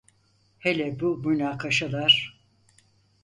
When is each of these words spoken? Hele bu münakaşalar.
Hele 0.59 0.99
bu 0.99 1.17
münakaşalar. 1.17 2.39